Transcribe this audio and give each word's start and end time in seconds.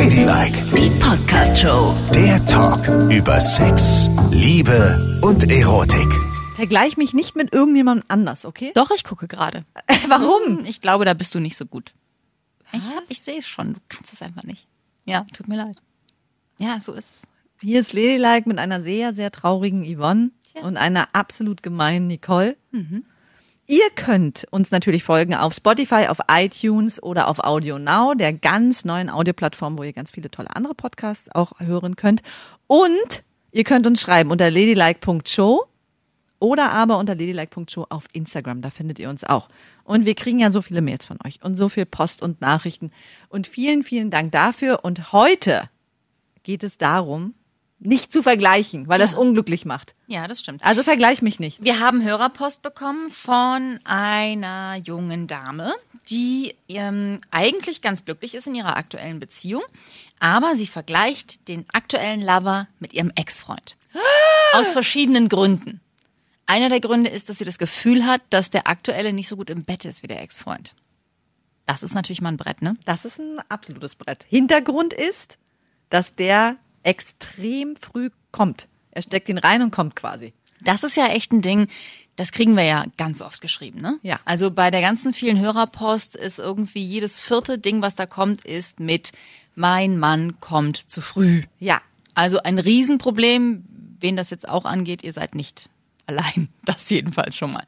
Ladylike, 0.00 0.62
Die 0.76 0.90
Podcast-Show. 1.00 1.94
der 2.14 2.44
Talk 2.44 2.86
über 3.10 3.40
Sex, 3.40 4.10
Liebe 4.30 5.18
und 5.22 5.50
Erotik. 5.50 6.06
Vergleich 6.54 6.98
mich 6.98 7.14
nicht 7.14 7.34
mit 7.34 7.54
irgendjemandem 7.54 8.04
anders, 8.08 8.44
okay? 8.44 8.72
Doch, 8.74 8.90
ich 8.90 9.04
gucke 9.04 9.26
gerade. 9.26 9.64
Warum? 10.08 10.66
Ich 10.66 10.82
glaube, 10.82 11.06
da 11.06 11.14
bist 11.14 11.34
du 11.34 11.40
nicht 11.40 11.56
so 11.56 11.64
gut. 11.64 11.94
Ich, 12.74 12.82
hab- 12.94 13.04
ich 13.08 13.22
sehe 13.22 13.38
es 13.38 13.46
schon. 13.48 13.72
Du 13.72 13.80
kannst 13.88 14.12
es 14.12 14.20
einfach 14.20 14.42
nicht. 14.42 14.68
Ja, 15.06 15.24
tut 15.32 15.48
mir 15.48 15.56
leid. 15.56 15.80
Ja, 16.58 16.78
so 16.78 16.92
ist 16.92 17.08
es. 17.10 17.22
Hier 17.62 17.80
ist 17.80 17.94
Ladylike 17.94 18.46
mit 18.50 18.58
einer 18.58 18.82
sehr, 18.82 19.14
sehr 19.14 19.30
traurigen 19.32 19.82
Yvonne 19.82 20.30
Tja. 20.52 20.60
und 20.62 20.76
einer 20.76 21.08
absolut 21.14 21.62
gemeinen 21.62 22.06
Nicole. 22.08 22.58
Ihr 23.68 23.90
könnt 23.96 24.46
uns 24.52 24.70
natürlich 24.70 25.02
folgen 25.02 25.34
auf 25.34 25.52
Spotify, 25.52 26.06
auf 26.06 26.18
iTunes 26.30 27.02
oder 27.02 27.26
auf 27.26 27.40
Audio 27.40 27.80
Now, 27.80 28.14
der 28.14 28.32
ganz 28.32 28.84
neuen 28.84 29.10
Audioplattform, 29.10 29.76
wo 29.76 29.82
ihr 29.82 29.92
ganz 29.92 30.12
viele 30.12 30.30
tolle 30.30 30.54
andere 30.54 30.76
Podcasts 30.76 31.28
auch 31.34 31.58
hören 31.58 31.96
könnt. 31.96 32.22
Und 32.68 33.24
ihr 33.50 33.64
könnt 33.64 33.88
uns 33.88 34.00
schreiben 34.00 34.30
unter 34.30 34.52
ladylike.show 34.52 35.64
oder 36.38 36.70
aber 36.70 36.98
unter 36.98 37.16
ladylike.show 37.16 37.86
auf 37.88 38.04
Instagram, 38.12 38.60
da 38.60 38.70
findet 38.70 39.00
ihr 39.00 39.10
uns 39.10 39.24
auch. 39.24 39.48
Und 39.82 40.06
wir 40.06 40.14
kriegen 40.14 40.38
ja 40.38 40.52
so 40.52 40.62
viele 40.62 40.80
Mails 40.80 41.04
von 41.04 41.18
euch 41.24 41.42
und 41.42 41.56
so 41.56 41.68
viel 41.68 41.86
Post 41.86 42.22
und 42.22 42.40
Nachrichten. 42.40 42.92
Und 43.28 43.48
vielen, 43.48 43.82
vielen 43.82 44.10
Dank 44.10 44.30
dafür. 44.30 44.84
Und 44.84 45.12
heute 45.12 45.68
geht 46.44 46.62
es 46.62 46.78
darum, 46.78 47.34
nicht 47.78 48.10
zu 48.10 48.22
vergleichen, 48.22 48.88
weil 48.88 48.98
das 48.98 49.12
Ja. 49.12 49.18
unglücklich 49.18 49.64
macht. 49.66 49.94
Ja, 50.06 50.26
das 50.26 50.40
stimmt. 50.40 50.64
Also 50.64 50.82
vergleich 50.82 51.20
mich 51.22 51.38
nicht. 51.40 51.62
Wir 51.62 51.78
haben 51.80 52.02
Hörerpost 52.02 52.62
bekommen 52.62 53.10
von 53.10 53.78
einer 53.84 54.76
jungen 54.76 55.26
Dame, 55.26 55.74
die 56.08 56.54
ähm, 56.68 57.20
eigentlich 57.30 57.82
ganz 57.82 58.04
glücklich 58.04 58.34
ist 58.34 58.46
in 58.46 58.54
ihrer 58.54 58.76
aktuellen 58.76 59.20
Beziehung, 59.20 59.62
aber 60.20 60.56
sie 60.56 60.66
vergleicht 60.66 61.48
den 61.48 61.66
aktuellen 61.72 62.22
Lover 62.22 62.66
mit 62.78 62.94
ihrem 62.94 63.12
Ex-Freund. 63.14 63.76
Aus 64.54 64.72
verschiedenen 64.72 65.28
Gründen. 65.28 65.80
Einer 66.46 66.68
der 66.68 66.80
Gründe 66.80 67.10
ist, 67.10 67.28
dass 67.28 67.38
sie 67.38 67.44
das 67.44 67.58
Gefühl 67.58 68.06
hat, 68.06 68.22
dass 68.30 68.50
der 68.50 68.68
aktuelle 68.68 69.12
nicht 69.12 69.28
so 69.28 69.36
gut 69.36 69.50
im 69.50 69.64
Bett 69.64 69.84
ist 69.84 70.02
wie 70.02 70.06
der 70.06 70.22
Ex-Freund. 70.22 70.70
Das 71.66 71.82
ist 71.82 71.94
natürlich 71.94 72.20
mal 72.20 72.28
ein 72.30 72.36
Brett, 72.36 72.62
ne? 72.62 72.76
Das 72.84 73.04
ist 73.04 73.18
ein 73.18 73.40
absolutes 73.48 73.96
Brett. 73.96 74.24
Hintergrund 74.28 74.92
ist, 74.94 75.36
dass 75.90 76.14
der 76.14 76.56
extrem 76.86 77.76
früh 77.76 78.10
kommt. 78.30 78.68
Er 78.92 79.02
steckt 79.02 79.28
ihn 79.28 79.38
rein 79.38 79.60
und 79.62 79.72
kommt 79.72 79.96
quasi. 79.96 80.32
Das 80.62 80.84
ist 80.84 80.96
ja 80.96 81.08
echt 81.08 81.32
ein 81.32 81.42
Ding, 81.42 81.68
das 82.16 82.32
kriegen 82.32 82.56
wir 82.56 82.64
ja 82.64 82.86
ganz 82.96 83.20
oft 83.20 83.42
geschrieben, 83.42 83.80
ne? 83.80 83.98
Ja. 84.02 84.20
Also 84.24 84.50
bei 84.50 84.70
der 84.70 84.80
ganzen 84.80 85.12
vielen 85.12 85.38
Hörerpost 85.38 86.16
ist 86.16 86.38
irgendwie 86.38 86.82
jedes 86.82 87.20
vierte 87.20 87.58
Ding, 87.58 87.82
was 87.82 87.94
da 87.94 88.06
kommt, 88.06 88.44
ist 88.44 88.80
mit 88.80 89.12
mein 89.54 89.98
Mann 89.98 90.40
kommt 90.40 90.76
zu 90.78 91.02
früh. 91.02 91.42
Ja. 91.60 91.82
Also 92.14 92.42
ein 92.42 92.58
Riesenproblem, 92.58 93.64
wen 94.00 94.16
das 94.16 94.30
jetzt 94.30 94.48
auch 94.48 94.64
angeht, 94.64 95.04
ihr 95.04 95.12
seid 95.12 95.34
nicht 95.34 95.68
allein. 96.06 96.48
Das 96.64 96.88
jedenfalls 96.90 97.36
schon 97.36 97.52
mal. 97.52 97.64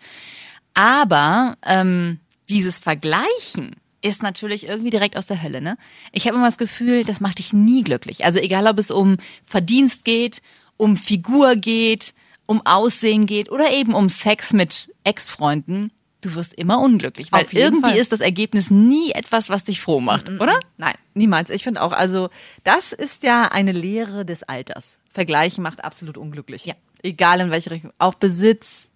Aber 0.74 1.56
ähm, 1.64 2.18
dieses 2.48 2.80
Vergleichen 2.80 3.76
ist 4.00 4.22
natürlich 4.22 4.68
irgendwie 4.68 4.90
direkt 4.90 5.16
aus 5.16 5.26
der 5.26 5.42
Hölle, 5.42 5.60
ne? 5.60 5.76
Ich 6.12 6.26
habe 6.26 6.36
immer 6.36 6.46
das 6.46 6.58
Gefühl, 6.58 7.04
das 7.04 7.20
macht 7.20 7.38
dich 7.38 7.52
nie 7.52 7.82
glücklich. 7.82 8.24
Also 8.24 8.38
egal, 8.38 8.66
ob 8.66 8.78
es 8.78 8.90
um 8.90 9.16
Verdienst 9.44 10.04
geht, 10.04 10.40
um 10.76 10.96
Figur 10.96 11.56
geht, 11.56 12.14
um 12.46 12.64
Aussehen 12.64 13.26
geht 13.26 13.50
oder 13.50 13.72
eben 13.72 13.94
um 13.94 14.08
Sex 14.08 14.52
mit 14.52 14.88
Ex-Freunden, 15.04 15.90
du 16.22 16.34
wirst 16.34 16.54
immer 16.54 16.80
unglücklich, 16.80 17.32
weil 17.32 17.46
irgendwie 17.52 17.80
Fall. 17.82 17.94
Mm, 17.94 18.00
ist 18.00 18.12
das 18.12 18.20
Ergebnis 18.20 18.70
nie 18.70 19.12
etwas, 19.12 19.48
was 19.48 19.64
dich 19.64 19.80
froh 19.80 20.00
macht, 20.00 20.28
oder? 20.28 20.58
Nein, 20.76 20.94
niemals. 21.14 21.50
Ich 21.50 21.62
finde 21.62 21.82
auch, 21.82 21.92
also 21.92 22.30
das 22.64 22.92
ist 22.92 23.22
ja 23.22 23.44
eine 23.52 23.72
Lehre 23.72 24.24
des 24.24 24.42
Alters. 24.42 24.98
Vergleichen 25.10 25.62
macht 25.62 25.84
absolut 25.84 26.16
unglücklich. 26.16 26.64
Ja. 26.64 26.74
Egal 27.02 27.40
in 27.40 27.50
welche 27.50 27.70
Richtung. 27.70 27.92
Auch 27.98 28.14
Besitz, 28.14 28.90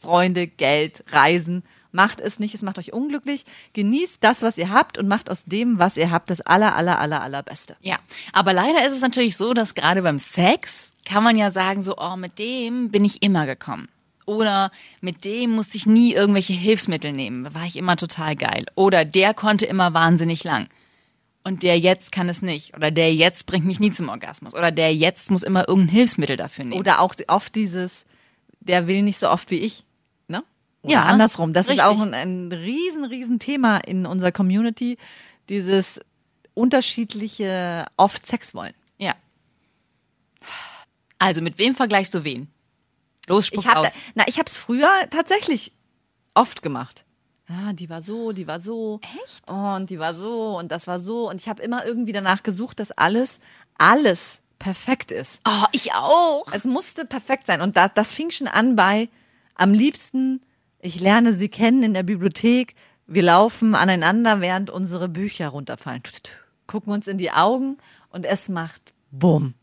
Freunde, 0.00 0.46
Geld, 0.46 1.04
Reisen. 1.08 1.62
Macht 1.92 2.20
es 2.20 2.38
nicht, 2.38 2.54
es 2.54 2.62
macht 2.62 2.78
euch 2.78 2.92
unglücklich. 2.92 3.44
Genießt 3.74 4.18
das, 4.20 4.42
was 4.42 4.58
ihr 4.58 4.70
habt 4.70 4.98
und 4.98 5.08
macht 5.08 5.30
aus 5.30 5.44
dem, 5.44 5.78
was 5.78 5.96
ihr 5.96 6.10
habt, 6.10 6.30
das 6.30 6.40
aller, 6.40 6.74
aller, 6.74 6.98
aller, 6.98 7.22
allerbeste. 7.22 7.76
Ja, 7.82 7.98
aber 8.32 8.52
leider 8.52 8.86
ist 8.86 8.94
es 8.94 9.02
natürlich 9.02 9.36
so, 9.36 9.52
dass 9.52 9.74
gerade 9.74 10.02
beim 10.02 10.18
Sex 10.18 10.92
kann 11.04 11.22
man 11.22 11.36
ja 11.36 11.50
sagen, 11.50 11.82
so, 11.82 11.96
oh, 11.98 12.16
mit 12.16 12.38
dem 12.38 12.90
bin 12.90 13.04
ich 13.04 13.22
immer 13.22 13.46
gekommen. 13.46 13.88
Oder 14.24 14.70
mit 15.00 15.24
dem 15.24 15.50
musste 15.50 15.76
ich 15.76 15.86
nie 15.86 16.14
irgendwelche 16.14 16.52
Hilfsmittel 16.52 17.12
nehmen, 17.12 17.44
da 17.44 17.54
war 17.54 17.64
ich 17.64 17.76
immer 17.76 17.96
total 17.96 18.36
geil. 18.36 18.66
Oder 18.74 19.04
der 19.04 19.34
konnte 19.34 19.66
immer 19.66 19.94
wahnsinnig 19.94 20.44
lang. 20.44 20.68
Und 21.44 21.64
der 21.64 21.78
jetzt 21.78 22.12
kann 22.12 22.28
es 22.28 22.40
nicht. 22.40 22.76
Oder 22.76 22.90
der 22.90 23.12
jetzt 23.12 23.46
bringt 23.46 23.66
mich 23.66 23.80
nie 23.80 23.90
zum 23.90 24.08
Orgasmus. 24.08 24.54
Oder 24.54 24.70
der 24.70 24.94
jetzt 24.94 25.30
muss 25.30 25.42
immer 25.42 25.68
irgendein 25.68 25.94
Hilfsmittel 25.94 26.36
dafür 26.36 26.64
nehmen. 26.64 26.80
Oder 26.80 27.00
auch 27.00 27.14
oft 27.26 27.54
dieses, 27.56 28.06
der 28.60 28.86
will 28.86 29.02
nicht 29.02 29.18
so 29.18 29.28
oft 29.28 29.50
wie 29.50 29.58
ich. 29.58 29.84
Oder 30.82 30.92
Ja, 30.92 31.02
andersrum. 31.04 31.52
Das 31.52 31.66
ist 31.66 31.72
richtig. 31.72 31.86
auch 31.86 32.00
ein, 32.00 32.14
ein 32.14 32.52
riesen, 32.52 33.04
riesen 33.04 33.38
Thema 33.38 33.78
in 33.78 34.04
unserer 34.06 34.32
Community. 34.32 34.98
Dieses 35.48 36.00
unterschiedliche 36.54 37.86
oft 37.96 38.26
Sex 38.26 38.54
wollen. 38.54 38.74
ja. 38.98 39.14
Also, 41.18 41.40
mit 41.40 41.56
wem 41.58 41.76
vergleichst 41.76 42.12
du 42.14 42.24
wen? 42.24 42.48
Los, 43.28 43.46
spuck's 43.46 43.64
Ich 43.66 43.70
hab, 43.70 43.86
aus. 43.86 43.92
na, 44.16 44.24
ich 44.26 44.38
habe 44.40 44.50
es 44.50 44.56
früher 44.56 44.90
tatsächlich 45.10 45.70
oft 46.34 46.62
gemacht. 46.62 47.04
Ja, 47.48 47.72
die 47.72 47.88
war 47.88 48.02
so, 48.02 48.32
die 48.32 48.48
war 48.48 48.58
so. 48.58 48.98
Echt? 49.24 49.48
und 49.48 49.88
die 49.90 50.00
war 50.00 50.14
so 50.14 50.58
und 50.58 50.72
das 50.72 50.88
war 50.88 50.98
so. 50.98 51.28
Und 51.30 51.40
ich 51.40 51.48
habe 51.48 51.62
immer 51.62 51.84
irgendwie 51.86 52.10
danach 52.12 52.42
gesucht, 52.42 52.80
dass 52.80 52.90
alles, 52.90 53.38
alles 53.78 54.42
perfekt 54.58 55.12
ist. 55.12 55.40
Oh, 55.46 55.64
ich 55.70 55.92
auch. 55.94 56.44
Es 56.52 56.64
musste 56.64 57.04
perfekt 57.04 57.46
sein. 57.46 57.60
Und 57.60 57.76
das, 57.76 57.90
das 57.94 58.10
fing 58.10 58.32
schon 58.32 58.48
an 58.48 58.74
bei 58.74 59.08
am 59.54 59.72
liebsten, 59.74 60.40
ich 60.82 61.00
lerne 61.00 61.32
sie 61.32 61.48
kennen 61.48 61.82
in 61.82 61.94
der 61.94 62.02
Bibliothek. 62.02 62.74
Wir 63.06 63.22
laufen 63.22 63.74
aneinander, 63.74 64.40
während 64.40 64.68
unsere 64.68 65.08
Bücher 65.08 65.48
runterfallen. 65.48 66.02
Gucken 66.66 66.92
uns 66.92 67.08
in 67.08 67.18
die 67.18 67.30
Augen 67.30 67.78
und 68.10 68.26
es 68.26 68.48
macht 68.48 68.92
Bumm. 69.10 69.54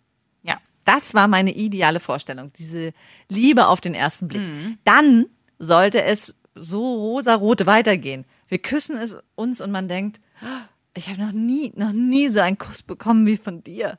Ja. 0.43 0.59
Das 0.85 1.13
war 1.13 1.27
meine 1.27 1.53
ideale 1.53 1.99
Vorstellung, 1.99 2.51
diese 2.57 2.93
Liebe 3.27 3.67
auf 3.67 3.81
den 3.81 3.93
ersten 3.93 4.27
Blick. 4.27 4.41
Mhm. 4.41 4.77
Dann 4.83 5.25
sollte 5.59 6.01
es 6.03 6.35
so 6.55 6.95
rosarote 6.95 7.65
weitergehen. 7.65 8.25
Wir 8.47 8.59
küssen 8.59 8.97
es 8.97 9.17
uns 9.35 9.61
und 9.61 9.71
man 9.71 9.87
denkt, 9.87 10.19
"Ah, 10.41 10.67
ich 10.95 11.09
habe 11.09 11.21
noch 11.21 11.31
nie, 11.31 11.71
noch 11.75 11.91
nie 11.91 12.29
so 12.29 12.39
einen 12.39 12.57
Kuss 12.57 12.81
bekommen 12.81 13.25
wie 13.27 13.37
von 13.37 13.63
dir. 13.63 13.97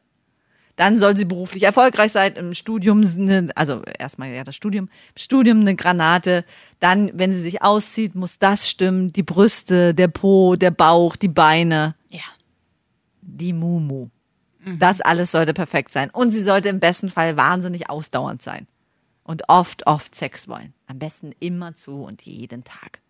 Dann 0.81 0.97
soll 0.97 1.15
sie 1.15 1.27
beruflich 1.27 1.65
erfolgreich 1.65 2.11
sein, 2.11 2.33
im 2.37 2.55
Studium, 2.55 3.05
eine, 3.05 3.51
also 3.55 3.83
erstmal 3.99 4.31
ja 4.31 4.45
das 4.45 4.57
Studium, 4.57 4.87
im 4.87 5.21
Studium 5.21 5.61
eine 5.61 5.77
Granate. 5.77 6.43
Dann, 6.79 7.11
wenn 7.13 7.35
sie 7.35 7.41
sich 7.43 7.61
auszieht, 7.61 8.15
muss 8.15 8.39
das 8.39 8.67
stimmen, 8.67 9.13
die 9.13 9.23
Brüste, 9.23 9.93
der 9.93 10.09
Po, 10.09 10.57
der 10.57 10.71
Bauch, 10.71 11.17
die 11.17 11.29
Beine 11.29 11.97
Ja. 12.09 12.23
die 13.21 13.53
Mumu. 13.53 14.09
Das 14.79 15.03
alles 15.03 15.33
sollte 15.33 15.53
perfekt 15.53 15.93
sein. 15.93 16.09
Und 16.09 16.31
sie 16.31 16.43
sollte 16.43 16.71
im 16.71 16.81
besten 16.81 17.11
Fall 17.11 17.37
wahnsinnig 17.37 17.91
ausdauernd 17.91 18.41
sein. 18.41 18.67
Und 19.23 19.51
oft, 19.51 19.87
oft 19.87 20.15
Sex 20.15 20.49
wollen. 20.49 20.73
Am 20.87 20.99
besten 20.99 21.33
immer 21.41 21.75
zu 21.75 22.03
und 22.05 22.23
jeden 22.23 22.65
Tag. 22.65 23.01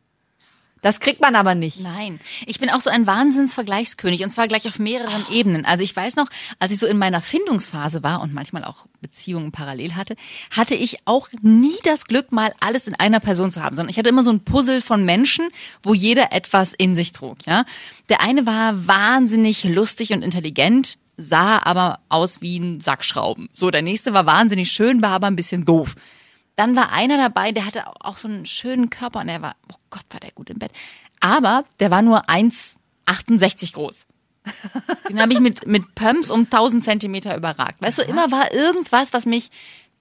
Das 0.82 1.00
kriegt 1.00 1.20
man 1.20 1.34
aber 1.34 1.54
nicht. 1.54 1.80
Nein, 1.80 2.20
ich 2.46 2.58
bin 2.58 2.70
auch 2.70 2.80
so 2.80 2.90
ein 2.90 3.06
Wahnsinnsvergleichskönig 3.06 4.22
und 4.24 4.30
zwar 4.30 4.48
gleich 4.48 4.66
auf 4.66 4.78
mehreren 4.78 5.24
Ebenen. 5.30 5.66
Also 5.66 5.84
ich 5.84 5.94
weiß 5.94 6.16
noch, 6.16 6.28
als 6.58 6.72
ich 6.72 6.78
so 6.78 6.86
in 6.86 6.98
meiner 6.98 7.20
Findungsphase 7.20 8.02
war 8.02 8.22
und 8.22 8.32
manchmal 8.32 8.64
auch 8.64 8.86
Beziehungen 9.00 9.52
parallel 9.52 9.94
hatte, 9.94 10.16
hatte 10.50 10.74
ich 10.74 10.98
auch 11.04 11.28
nie 11.42 11.76
das 11.84 12.04
Glück, 12.04 12.32
mal 12.32 12.52
alles 12.60 12.86
in 12.86 12.94
einer 12.94 13.20
Person 13.20 13.52
zu 13.52 13.62
haben, 13.62 13.76
sondern 13.76 13.90
ich 13.90 13.98
hatte 13.98 14.08
immer 14.08 14.22
so 14.22 14.30
ein 14.30 14.44
Puzzle 14.44 14.80
von 14.80 15.04
Menschen, 15.04 15.48
wo 15.82 15.92
jeder 15.92 16.32
etwas 16.32 16.72
in 16.72 16.94
sich 16.94 17.12
trug. 17.12 17.38
Ja, 17.46 17.64
der 18.08 18.22
eine 18.22 18.46
war 18.46 18.86
wahnsinnig 18.86 19.64
lustig 19.64 20.12
und 20.12 20.22
intelligent, 20.22 20.98
sah 21.16 21.58
aber 21.62 22.00
aus 22.08 22.40
wie 22.40 22.58
ein 22.58 22.80
Sack 22.80 23.04
Schrauben. 23.04 23.50
So, 23.52 23.70
der 23.70 23.82
nächste 23.82 24.14
war 24.14 24.26
wahnsinnig 24.26 24.72
schön, 24.72 25.02
war 25.02 25.10
aber 25.10 25.26
ein 25.26 25.36
bisschen 25.36 25.64
doof. 25.64 25.94
Dann 26.56 26.76
war 26.76 26.92
einer 26.92 27.16
dabei, 27.16 27.52
der 27.52 27.66
hatte 27.66 27.84
auch 28.00 28.16
so 28.16 28.28
einen 28.28 28.46
schönen 28.46 28.90
Körper 28.90 29.20
und 29.20 29.28
der 29.28 29.42
war, 29.42 29.56
oh 29.72 29.76
Gott, 29.90 30.04
war 30.10 30.20
der 30.20 30.32
gut 30.32 30.50
im 30.50 30.58
Bett. 30.58 30.72
Aber 31.20 31.64
der 31.80 31.90
war 31.90 32.02
nur 32.02 32.28
1,68 32.28 33.72
groß. 33.74 34.06
Den 35.08 35.20
habe 35.20 35.32
ich 35.32 35.40
mit, 35.40 35.66
mit 35.66 35.94
Pumps 35.94 36.30
um 36.30 36.40
1000 36.40 36.82
Zentimeter 36.82 37.36
überragt. 37.36 37.82
Weißt 37.82 37.98
du, 37.98 38.02
immer 38.02 38.30
war 38.30 38.52
irgendwas, 38.52 39.12
was 39.12 39.26
mich 39.26 39.50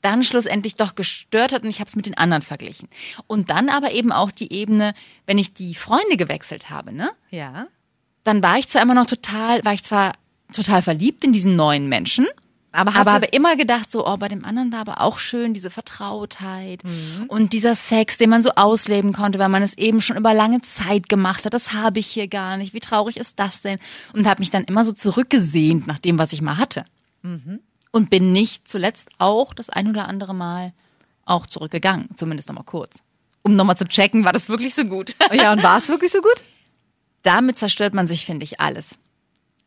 dann 0.01 0.24
schlussendlich 0.24 0.75
doch 0.75 0.95
gestört 0.95 1.51
hat 1.51 1.63
und 1.63 1.69
ich 1.69 1.80
habe 1.81 1.89
es 1.89 1.95
mit 1.95 2.06
den 2.06 2.18
anderen 2.18 2.41
verglichen. 2.41 2.88
Und 3.27 3.50
dann 3.50 3.68
aber 3.69 3.91
eben 3.91 4.12
auch 4.13 4.31
die 4.31 4.53
Ebene, 4.53 4.94
wenn 5.25 5.38
ich 5.38 5.53
die 5.53 5.75
Freunde 5.75 6.15
gewechselt 6.15 6.69
habe, 6.69 6.94
ne? 6.94 7.09
Ja. 7.31 7.68
dann 8.24 8.42
war 8.44 8.57
ich 8.57 8.68
zwar 8.68 8.81
immer 8.81 8.94
noch 8.94 9.07
total, 9.07 9.63
war 9.65 9.74
ich 9.74 9.83
zwar 9.83 10.13
total 10.53 10.81
verliebt 10.81 11.24
in 11.24 11.33
diesen 11.33 11.56
neuen 11.56 11.89
Menschen, 11.89 12.27
Aber 12.71 12.95
aber 12.95 13.13
habe 13.13 13.25
immer 13.27 13.56
gedacht, 13.56 13.89
so, 13.89 14.06
oh, 14.06 14.18
bei 14.18 14.27
dem 14.27 14.45
anderen 14.45 14.71
war 14.71 14.80
aber 14.81 15.01
auch 15.01 15.18
schön 15.18 15.54
diese 15.54 15.69
Vertrautheit 15.71 16.83
Mhm. 16.83 17.25
und 17.27 17.54
dieser 17.54 17.74
Sex, 17.74 18.18
den 18.18 18.30
man 18.30 18.44
so 18.44 18.51
ausleben 18.56 19.12
konnte, 19.12 19.39
weil 19.39 19.50
man 19.50 19.63
es 19.63 19.77
eben 19.77 20.01
schon 20.01 20.18
über 20.18 20.33
lange 20.33 20.62
Zeit 20.62 21.10
gemacht 21.10 21.45
hat. 21.45 21.54
Das 21.54 21.74
habe 21.74 22.00
ich 22.00 22.07
hier 22.07 22.27
gar 22.27 22.57
nicht. 22.57 22.74
Wie 22.74 22.80
traurig 22.80 23.18
ist 23.18 23.39
das 23.39 23.62
denn? 23.62 23.80
Und 24.13 24.27
habe 24.27 24.39
mich 24.42 24.51
dann 24.51 24.66
immer 24.66 24.83
so 24.83 24.92
zurückgesehnt 24.92 25.88
nach 25.88 26.00
dem, 26.00 26.19
was 26.19 26.31
ich 26.31 26.42
mal 26.42 26.57
hatte. 26.57 26.86
Mhm. 27.24 27.60
Und 27.92 28.12
bin 28.12 28.33
nicht 28.33 28.68
zuletzt 28.68 29.10
auch 29.18 29.54
das 29.56 29.69
ein 29.71 29.88
oder 29.89 30.07
andere 30.07 30.36
Mal 30.36 30.74
auch 31.25 31.48
zurückgegangen, 31.48 32.10
zumindest 32.16 32.50
nochmal 32.50 32.66
kurz. 32.66 33.01
Um 33.42 33.56
nochmal 33.56 33.77
zu 33.77 33.88
checken, 33.88 34.25
war 34.25 34.33
das 34.33 34.48
wirklich 34.48 34.75
so 34.75 34.83
gut? 34.83 35.16
Ja, 35.33 35.54
und 35.54 35.63
war 35.63 35.77
es 35.77 35.89
wirklich 35.89 36.12
so 36.12 36.21
gut? 36.21 36.44
damit 37.24 37.57
zerstört 37.57 37.94
man 37.94 38.07
sich, 38.07 38.25
finde 38.25 38.44
ich, 38.44 38.60
alles. 38.60 38.98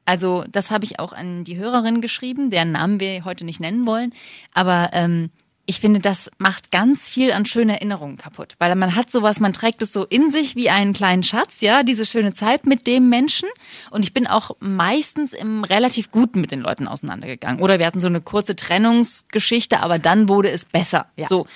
Also 0.05 0.45
das 0.51 0.71
habe 0.71 0.85
ich 0.85 0.99
auch 0.99 1.13
an 1.13 1.45
die 1.45 1.57
Hörerin 1.57 2.01
geschrieben, 2.01 2.51
deren 2.51 2.73
Namen 2.73 3.01
wir 3.01 3.25
heute 3.25 3.45
nicht 3.45 3.61
nennen 3.61 3.87
wollen. 3.87 4.13
Aber 4.53 4.91
ähm, 4.93 5.31
ich 5.65 5.81
finde, 5.81 6.01
das 6.01 6.31
macht 6.39 6.73
ganz 6.73 7.09
viel 7.09 7.31
an 7.31 7.47
schönen 7.47 7.71
Erinnerungen 7.71 8.17
kaputt. 8.17 8.55
Weil 8.59 8.75
man 8.75 8.97
hat 8.97 9.11
sowas, 9.11 9.39
man 9.39 9.53
trägt 9.53 9.81
es 9.83 9.93
so 9.93 10.05
in 10.05 10.31
sich 10.31 10.57
wie 10.57 10.71
einen 10.71 10.93
kleinen 10.93 11.23
Schatz, 11.23 11.61
ja, 11.61 11.85
diese 11.85 12.05
schöne 12.05 12.35
Zeit 12.35 12.67
mit 12.67 12.87
dem 12.87 13.09
Menschen. 13.09 13.49
Und 13.91 14.03
ich 14.03 14.13
bin 14.13 14.27
auch 14.27 14.57
meistens 14.59 15.33
im 15.33 15.63
relativ 15.63 16.11
Guten 16.11 16.41
mit 16.41 16.51
den 16.51 16.61
Leuten 16.61 16.89
auseinandergegangen. 16.89 17.63
Oder 17.63 17.79
wir 17.79 17.87
hatten 17.87 18.01
so 18.01 18.09
eine 18.09 18.21
kurze 18.21 18.57
Trennungsgeschichte, 18.57 19.81
aber 19.81 20.01
dann 20.01 20.29
wurde 20.29 20.51
es 20.51 20.65
besser. 20.65 21.07
Ja. 21.17 21.29
So. 21.29 21.47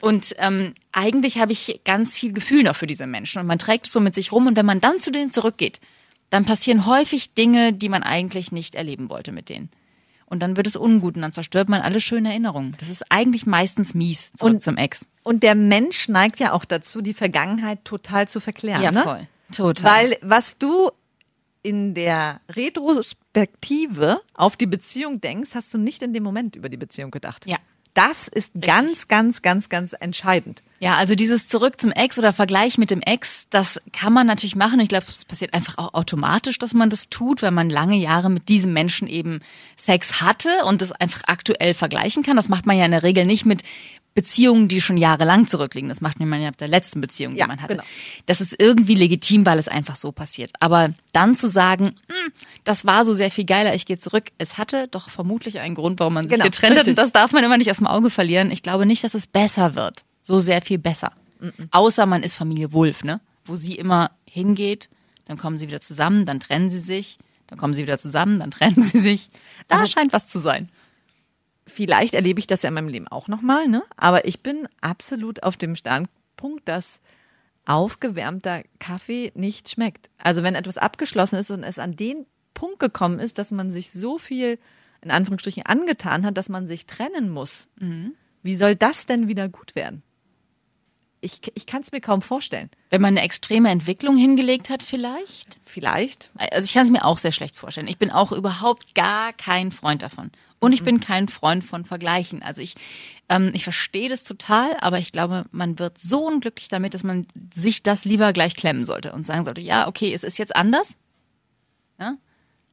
Und 0.00 0.34
ähm, 0.38 0.74
eigentlich 0.90 1.38
habe 1.38 1.52
ich 1.52 1.80
ganz 1.84 2.16
viel 2.16 2.32
Gefühl 2.32 2.64
noch 2.64 2.74
für 2.74 2.88
diese 2.88 3.06
Menschen. 3.06 3.40
Und 3.40 3.46
man 3.46 3.60
trägt 3.60 3.86
es 3.86 3.92
so 3.92 4.00
mit 4.00 4.16
sich 4.16 4.32
rum. 4.32 4.48
Und 4.48 4.56
wenn 4.56 4.66
man 4.66 4.80
dann 4.80 4.98
zu 4.98 5.12
denen 5.12 5.30
zurückgeht, 5.30 5.80
dann 6.32 6.46
passieren 6.46 6.86
häufig 6.86 7.34
Dinge, 7.34 7.74
die 7.74 7.90
man 7.90 8.02
eigentlich 8.02 8.52
nicht 8.52 8.74
erleben 8.74 9.10
wollte 9.10 9.32
mit 9.32 9.50
denen. 9.50 9.68
Und 10.24 10.40
dann 10.40 10.56
wird 10.56 10.66
es 10.66 10.76
ungut 10.76 11.14
und 11.16 11.20
dann 11.20 11.32
zerstört 11.32 11.68
man 11.68 11.82
alle 11.82 12.00
schönen 12.00 12.24
Erinnerungen. 12.24 12.74
Das 12.80 12.88
ist 12.88 13.04
eigentlich 13.10 13.44
meistens 13.44 13.92
mies 13.92 14.32
zurück 14.32 14.54
Und- 14.54 14.62
zum 14.62 14.78
Ex. 14.78 15.06
Und 15.24 15.42
der 15.42 15.54
Mensch 15.54 16.08
neigt 16.08 16.40
ja 16.40 16.52
auch 16.52 16.64
dazu, 16.64 17.02
die 17.02 17.12
Vergangenheit 17.12 17.84
total 17.84 18.28
zu 18.28 18.40
verklären. 18.40 18.82
Ja, 18.82 18.92
ne? 18.92 19.02
voll. 19.02 19.28
Total. 19.54 19.84
Weil 19.84 20.18
was 20.22 20.56
du 20.56 20.90
in 21.62 21.92
der 21.92 22.40
Retrospektive 22.48 24.22
auf 24.32 24.56
die 24.56 24.64
Beziehung 24.64 25.20
denkst, 25.20 25.50
hast 25.54 25.74
du 25.74 25.76
nicht 25.76 26.00
in 26.00 26.14
dem 26.14 26.22
Moment 26.22 26.56
über 26.56 26.70
die 26.70 26.78
Beziehung 26.78 27.10
gedacht. 27.10 27.44
Ja. 27.46 27.58
Das 27.92 28.26
ist 28.26 28.52
ganz, 28.58 29.08
ganz, 29.08 29.42
ganz, 29.42 29.68
ganz 29.68 29.94
entscheidend. 30.00 30.62
Ja, 30.82 30.96
also 30.96 31.14
dieses 31.14 31.46
Zurück 31.46 31.80
zum 31.80 31.92
Ex 31.92 32.18
oder 32.18 32.32
Vergleich 32.32 32.76
mit 32.76 32.90
dem 32.90 33.00
Ex, 33.02 33.46
das 33.50 33.80
kann 33.92 34.12
man 34.12 34.26
natürlich 34.26 34.56
machen. 34.56 34.80
Ich 34.80 34.88
glaube, 34.88 35.04
es 35.08 35.24
passiert 35.24 35.54
einfach 35.54 35.78
auch 35.78 35.94
automatisch, 35.94 36.58
dass 36.58 36.74
man 36.74 36.90
das 36.90 37.08
tut, 37.08 37.40
wenn 37.40 37.54
man 37.54 37.70
lange 37.70 37.94
Jahre 37.96 38.28
mit 38.30 38.48
diesem 38.48 38.72
Menschen 38.72 39.06
eben 39.06 39.38
Sex 39.76 40.20
hatte 40.20 40.48
und 40.64 40.82
das 40.82 40.90
einfach 40.90 41.22
aktuell 41.28 41.72
vergleichen 41.74 42.24
kann. 42.24 42.34
Das 42.34 42.48
macht 42.48 42.66
man 42.66 42.76
ja 42.76 42.84
in 42.84 42.90
der 42.90 43.04
Regel 43.04 43.26
nicht 43.26 43.46
mit 43.46 43.62
Beziehungen, 44.14 44.66
die 44.66 44.80
schon 44.80 44.96
jahrelang 44.96 45.46
zurückliegen. 45.46 45.88
Das 45.88 46.00
macht 46.00 46.18
man 46.18 46.42
ja 46.42 46.48
ab 46.48 46.56
der 46.58 46.66
letzten 46.66 47.00
Beziehung, 47.00 47.36
Ja, 47.36 47.44
die 47.44 47.48
man 47.50 47.62
hatte. 47.62 47.76
genau. 47.76 47.86
Das 48.26 48.40
ist 48.40 48.56
irgendwie 48.58 48.94
legitim, 48.96 49.46
weil 49.46 49.60
es 49.60 49.68
einfach 49.68 49.94
so 49.94 50.10
passiert. 50.10 50.50
Aber 50.58 50.90
dann 51.12 51.36
zu 51.36 51.46
sagen, 51.46 51.94
"Hm, 52.10 52.32
das 52.64 52.84
war 52.84 53.04
so 53.04 53.14
sehr 53.14 53.30
viel 53.30 53.44
geiler, 53.46 53.72
ich 53.74 53.86
gehe 53.86 54.00
zurück. 54.00 54.24
Es 54.38 54.58
hatte 54.58 54.88
doch 54.90 55.08
vermutlich 55.10 55.60
einen 55.60 55.76
Grund, 55.76 56.00
warum 56.00 56.14
man 56.14 56.24
sich 56.24 56.32
Genau, 56.32 56.44
getrennt 56.44 56.72
hat. 56.72 56.78
richtig. 56.78 56.90
Und 56.92 56.98
das 56.98 57.12
darf 57.12 57.30
man 57.32 57.44
immer 57.44 57.56
nicht 57.56 57.70
aus 57.70 57.76
dem 57.78 57.86
Auge 57.86 58.10
verlieren. 58.10 58.50
Ich 58.50 58.62
glaube 58.64 58.84
nicht, 58.84 59.04
dass 59.04 59.14
es 59.14 59.28
besser 59.28 59.76
wird. 59.76 60.02
So 60.22 60.38
sehr 60.38 60.62
viel 60.62 60.78
besser. 60.78 61.12
Außer 61.70 62.06
man 62.06 62.22
ist 62.22 62.36
Familie 62.36 62.72
Wulf, 62.72 63.04
ne? 63.04 63.20
Wo 63.44 63.56
sie 63.56 63.74
immer 63.74 64.12
hingeht, 64.24 64.88
dann 65.24 65.36
kommen 65.36 65.58
sie 65.58 65.66
wieder 65.66 65.80
zusammen, 65.80 66.24
dann 66.26 66.38
trennen 66.40 66.70
sie 66.70 66.78
sich, 66.78 67.18
dann 67.48 67.58
kommen 67.58 67.74
sie 67.74 67.82
wieder 67.82 67.98
zusammen, 67.98 68.38
dann 68.38 68.50
trennen 68.52 68.82
sie 68.82 68.98
sich. 68.98 69.30
Da 69.68 69.86
scheint 69.86 70.12
was 70.12 70.28
zu 70.28 70.38
sein. 70.38 70.70
Vielleicht 71.66 72.14
erlebe 72.14 72.40
ich 72.40 72.46
das 72.46 72.62
ja 72.62 72.68
in 72.68 72.74
meinem 72.74 72.88
Leben 72.88 73.08
auch 73.08 73.28
nochmal, 73.28 73.68
ne? 73.68 73.82
Aber 73.96 74.26
ich 74.26 74.42
bin 74.42 74.68
absolut 74.80 75.42
auf 75.42 75.56
dem 75.56 75.74
Standpunkt, 75.74 76.68
dass 76.68 77.00
aufgewärmter 77.64 78.62
Kaffee 78.78 79.32
nicht 79.34 79.68
schmeckt. 79.70 80.10
Also 80.18 80.42
wenn 80.42 80.54
etwas 80.54 80.78
abgeschlossen 80.78 81.36
ist 81.36 81.50
und 81.50 81.62
es 81.62 81.78
an 81.78 81.94
den 81.94 82.26
Punkt 82.54 82.80
gekommen 82.80 83.18
ist, 83.20 83.38
dass 83.38 83.50
man 83.50 83.70
sich 83.70 83.92
so 83.92 84.18
viel 84.18 84.58
in 85.00 85.10
Anführungsstrichen 85.10 85.64
angetan 85.64 86.24
hat, 86.26 86.36
dass 86.36 86.48
man 86.48 86.66
sich 86.66 86.86
trennen 86.86 87.30
muss. 87.30 87.68
Wie 88.42 88.56
soll 88.56 88.74
das 88.76 89.06
denn 89.06 89.28
wieder 89.28 89.48
gut 89.48 89.74
werden? 89.74 90.02
Ich, 91.24 91.40
ich 91.54 91.66
kann 91.66 91.82
es 91.82 91.92
mir 91.92 92.00
kaum 92.00 92.20
vorstellen. 92.20 92.68
Wenn 92.90 93.00
man 93.00 93.16
eine 93.16 93.22
extreme 93.22 93.70
Entwicklung 93.70 94.16
hingelegt 94.16 94.68
hat, 94.68 94.82
vielleicht. 94.82 95.56
Vielleicht. 95.64 96.30
Also 96.36 96.66
ich 96.66 96.74
kann 96.74 96.84
es 96.84 96.90
mir 96.90 97.04
auch 97.04 97.16
sehr 97.16 97.32
schlecht 97.32 97.56
vorstellen. 97.56 97.86
Ich 97.86 97.96
bin 97.98 98.10
auch 98.10 98.32
überhaupt 98.32 98.94
gar 98.94 99.32
kein 99.32 99.72
Freund 99.72 100.02
davon. 100.02 100.32
Und 100.58 100.72
ich 100.72 100.84
bin 100.84 101.00
kein 101.00 101.28
Freund 101.28 101.64
von 101.64 101.84
Vergleichen. 101.84 102.42
Also 102.42 102.60
ich, 102.60 102.74
ähm, 103.28 103.50
ich 103.52 103.64
verstehe 103.64 104.08
das 104.08 104.24
total, 104.24 104.76
aber 104.80 104.98
ich 104.98 105.10
glaube, 105.10 105.44
man 105.50 105.78
wird 105.78 105.98
so 105.98 106.26
unglücklich 106.26 106.68
damit, 106.68 106.94
dass 106.94 107.02
man 107.02 107.26
sich 107.52 107.82
das 107.82 108.04
lieber 108.04 108.32
gleich 108.32 108.54
klemmen 108.54 108.84
sollte 108.84 109.12
und 109.12 109.26
sagen 109.26 109.44
sollte, 109.44 109.60
ja, 109.60 109.88
okay, 109.88 110.12
es 110.12 110.22
ist 110.22 110.38
jetzt 110.38 110.54
anders, 110.54 110.98
ja, 111.98 112.16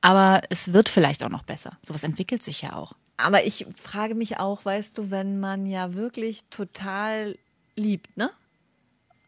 aber 0.02 0.42
es 0.50 0.72
wird 0.72 0.90
vielleicht 0.90 1.24
auch 1.24 1.30
noch 1.30 1.44
besser. 1.44 1.78
Sowas 1.84 2.04
entwickelt 2.04 2.44
sich 2.44 2.62
ja 2.62 2.74
auch. 2.74 2.94
Aber 3.18 3.45
ich 3.45 3.66
frage 3.75 4.16
mich 4.16 4.38
auch, 4.38 4.63
weißt 4.63 4.98
du, 4.98 5.12
wenn 5.12 5.40
man 5.40 5.66
ja 5.66 5.94
wirklich 5.94 6.44
total 6.50 7.38
liebt, 7.80 8.16
ne? 8.18 8.30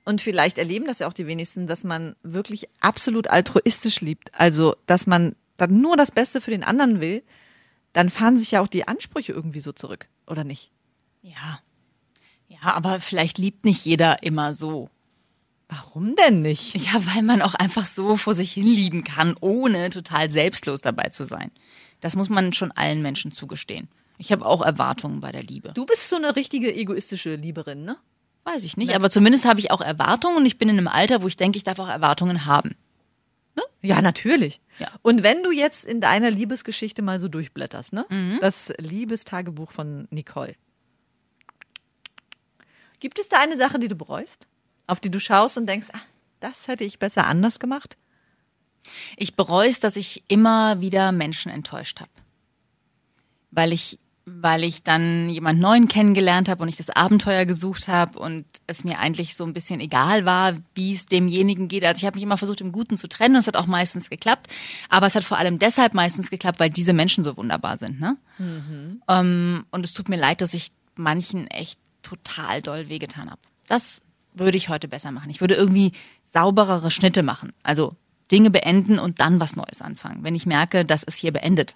Und 0.03 0.21
vielleicht 0.21 0.57
erleben 0.57 0.87
das 0.87 0.99
ja 0.99 1.07
auch 1.07 1.13
die 1.13 1.27
wenigsten, 1.27 1.67
dass 1.67 1.83
man 1.83 2.15
wirklich 2.23 2.67
absolut 2.79 3.27
altruistisch 3.27 4.01
liebt. 4.01 4.31
Also, 4.33 4.75
dass 4.87 5.05
man 5.05 5.35
dann 5.57 5.79
nur 5.79 5.95
das 5.95 6.11
Beste 6.11 6.41
für 6.41 6.51
den 6.51 6.63
anderen 6.63 7.01
will, 7.01 7.23
dann 7.93 8.09
fahren 8.09 8.37
sich 8.37 8.51
ja 8.51 8.61
auch 8.61 8.67
die 8.67 8.87
Ansprüche 8.87 9.31
irgendwie 9.31 9.59
so 9.59 9.71
zurück, 9.71 10.07
oder 10.25 10.43
nicht? 10.43 10.71
Ja. 11.21 11.59
Ja, 12.47 12.73
aber 12.73 12.99
vielleicht 12.99 13.37
liebt 13.37 13.63
nicht 13.63 13.85
jeder 13.85 14.23
immer 14.23 14.53
so. 14.53 14.89
Warum 15.69 16.15
denn 16.15 16.41
nicht? 16.41 16.75
Ja, 16.75 17.05
weil 17.13 17.21
man 17.21 17.41
auch 17.41 17.53
einfach 17.53 17.85
so 17.85 18.17
vor 18.17 18.33
sich 18.33 18.51
hin 18.51 18.67
lieben 18.67 19.03
kann, 19.03 19.35
ohne 19.39 19.89
total 19.89 20.29
selbstlos 20.29 20.81
dabei 20.81 21.09
zu 21.09 21.23
sein. 21.23 21.51
Das 22.01 22.15
muss 22.15 22.27
man 22.27 22.51
schon 22.53 22.71
allen 22.71 23.01
Menschen 23.01 23.31
zugestehen. 23.31 23.87
Ich 24.17 24.31
habe 24.31 24.45
auch 24.45 24.61
Erwartungen 24.61 25.21
bei 25.21 25.31
der 25.31 25.43
Liebe. 25.43 25.71
Du 25.73 25.85
bist 25.85 26.09
so 26.09 26.17
eine 26.17 26.35
richtige 26.35 26.73
egoistische 26.75 27.35
Lieberin, 27.35 27.85
ne? 27.85 27.97
Weiß 28.43 28.63
ich 28.63 28.75
nicht, 28.77 28.95
aber 28.95 29.09
zumindest 29.09 29.45
habe 29.45 29.59
ich 29.59 29.71
auch 29.71 29.81
Erwartungen 29.81 30.37
und 30.37 30.45
ich 30.45 30.57
bin 30.57 30.69
in 30.69 30.77
einem 30.77 30.87
Alter, 30.87 31.21
wo 31.21 31.27
ich 31.27 31.37
denke, 31.37 31.57
ich 31.57 31.63
darf 31.63 31.79
auch 31.79 31.89
Erwartungen 31.89 32.45
haben. 32.45 32.75
Ja, 33.81 34.01
natürlich. 34.01 34.61
Ja. 34.79 34.91
Und 35.01 35.23
wenn 35.23 35.43
du 35.43 35.51
jetzt 35.51 35.85
in 35.85 36.01
deiner 36.01 36.29
Liebesgeschichte 36.29 37.01
mal 37.01 37.19
so 37.19 37.27
durchblätterst, 37.27 37.93
ne? 37.93 38.05
Das 38.39 38.71
Liebestagebuch 38.77 39.71
von 39.71 40.07
Nicole. 40.11 40.55
Gibt 42.99 43.17
es 43.17 43.29
da 43.29 43.39
eine 43.39 43.57
Sache, 43.57 43.79
die 43.79 43.87
du 43.87 43.95
bereust? 43.95 44.47
Auf 44.85 44.99
die 44.99 45.09
du 45.09 45.19
schaust 45.19 45.57
und 45.57 45.67
denkst, 45.67 45.87
ah, 45.93 46.01
das 46.39 46.67
hätte 46.67 46.83
ich 46.83 46.99
besser 46.99 47.25
anders 47.25 47.59
gemacht? 47.59 47.97
Ich 49.17 49.35
bereue 49.35 49.69
es, 49.69 49.79
dass 49.79 49.95
ich 49.95 50.23
immer 50.27 50.79
wieder 50.81 51.11
Menschen 51.11 51.51
enttäuscht 51.51 51.99
habe. 51.99 52.11
Weil 53.49 53.73
ich, 53.73 53.97
weil 54.25 54.63
ich 54.63 54.83
dann 54.83 55.29
jemand 55.29 55.59
Neuen 55.59 55.87
kennengelernt 55.87 56.47
habe 56.47 56.61
und 56.61 56.69
ich 56.69 56.77
das 56.77 56.89
Abenteuer 56.89 57.45
gesucht 57.45 57.87
habe 57.87 58.19
und 58.19 58.45
es 58.67 58.83
mir 58.83 58.99
eigentlich 58.99 59.35
so 59.35 59.43
ein 59.43 59.53
bisschen 59.53 59.79
egal 59.79 60.25
war, 60.25 60.55
wie 60.75 60.93
es 60.93 61.07
demjenigen 61.07 61.67
geht. 61.67 61.83
Also 61.83 61.99
ich 61.99 62.05
habe 62.05 62.15
mich 62.15 62.23
immer 62.23 62.37
versucht, 62.37 62.61
im 62.61 62.71
Guten 62.71 62.97
zu 62.97 63.07
trennen 63.07 63.35
und 63.35 63.39
es 63.39 63.47
hat 63.47 63.55
auch 63.55 63.65
meistens 63.65 64.09
geklappt. 64.09 64.51
Aber 64.89 65.07
es 65.07 65.15
hat 65.15 65.23
vor 65.23 65.37
allem 65.37 65.57
deshalb 65.57 65.93
meistens 65.93 66.29
geklappt, 66.29 66.59
weil 66.59 66.69
diese 66.69 66.93
Menschen 66.93 67.23
so 67.23 67.35
wunderbar 67.35 67.77
sind. 67.77 67.99
Ne? 67.99 68.17
Ähm, 69.07 69.65
und 69.71 69.85
es 69.85 69.93
tut 69.93 70.07
mir 70.07 70.17
leid, 70.17 70.41
dass 70.41 70.53
ich 70.53 70.71
manchen 70.95 71.47
echt 71.47 71.79
total 72.03 72.61
doll 72.61 72.89
wehgetan 72.89 73.29
habe. 73.29 73.41
Das 73.67 74.01
würde 74.33 74.57
ich 74.57 74.69
heute 74.69 74.87
besser 74.87 75.11
machen. 75.11 75.29
Ich 75.29 75.41
würde 75.41 75.55
irgendwie 75.55 75.93
sauberere 76.23 76.91
Schnitte 76.91 77.23
machen. 77.23 77.53
Also 77.63 77.95
Dinge 78.31 78.49
beenden 78.49 78.99
und 78.99 79.19
dann 79.19 79.39
was 79.39 79.55
Neues 79.55 79.81
anfangen. 79.81 80.23
Wenn 80.23 80.35
ich 80.35 80.45
merke, 80.45 80.85
das 80.85 81.03
ist 81.03 81.17
hier 81.17 81.33
beendet. 81.33 81.75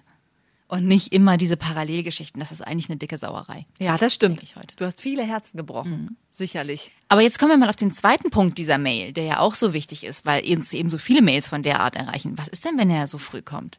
Und 0.68 0.84
nicht 0.84 1.12
immer 1.12 1.36
diese 1.36 1.56
Parallelgeschichten. 1.56 2.40
Das 2.40 2.50
ist 2.50 2.60
eigentlich 2.60 2.88
eine 2.90 2.96
dicke 2.96 3.18
Sauerei. 3.18 3.66
Ja, 3.78 3.96
das 3.96 4.12
stimmt. 4.12 4.42
Du 4.76 4.84
hast 4.84 5.00
viele 5.00 5.22
Herzen 5.22 5.56
gebrochen. 5.56 6.16
Sicherlich. 6.32 6.92
Aber 7.08 7.20
jetzt 7.20 7.38
kommen 7.38 7.52
wir 7.52 7.56
mal 7.56 7.68
auf 7.68 7.76
den 7.76 7.94
zweiten 7.94 8.30
Punkt 8.30 8.58
dieser 8.58 8.76
Mail, 8.76 9.12
der 9.12 9.24
ja 9.24 9.38
auch 9.38 9.54
so 9.54 9.72
wichtig 9.72 10.02
ist, 10.02 10.26
weil 10.26 10.44
uns 10.44 10.72
eben 10.72 10.90
so 10.90 10.98
viele 10.98 11.22
Mails 11.22 11.46
von 11.46 11.62
der 11.62 11.80
Art 11.80 11.94
erreichen. 11.94 12.36
Was 12.36 12.48
ist 12.48 12.64
denn, 12.64 12.76
wenn 12.78 12.90
er 12.90 13.06
so 13.06 13.18
früh 13.18 13.42
kommt? 13.42 13.78